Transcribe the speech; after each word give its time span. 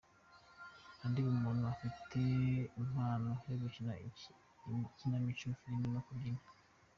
Andy 1.03 1.21
Bumuntu 1.25 1.63
afite 1.73 2.19
n’impano 2.75 3.31
yo 3.49 3.57
gukina 3.63 3.91
Ikinamico, 4.89 5.45
filime 5.59 5.87
no 5.91 6.01
kubyina. 6.07 6.41